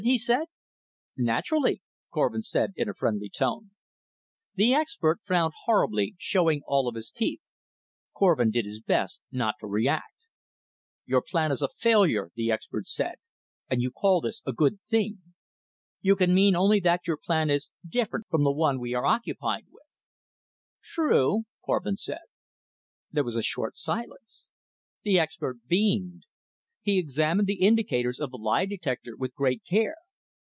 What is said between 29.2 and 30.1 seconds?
great care.